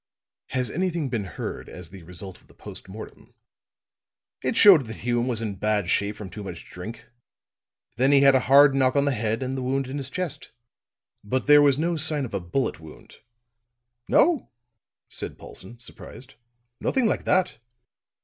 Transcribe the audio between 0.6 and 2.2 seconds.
anything been heard as the